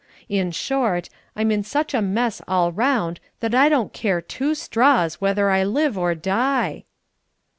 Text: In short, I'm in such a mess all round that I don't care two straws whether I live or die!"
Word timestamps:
In 0.29 0.49
short, 0.49 1.09
I'm 1.35 1.51
in 1.51 1.61
such 1.61 1.93
a 1.93 2.01
mess 2.01 2.41
all 2.47 2.71
round 2.71 3.19
that 3.39 3.53
I 3.53 3.69
don't 3.69 3.93
care 3.93 4.19
two 4.19 4.55
straws 4.55 5.21
whether 5.21 5.51
I 5.51 5.63
live 5.63 5.95
or 5.95 6.15
die!" 6.15 6.85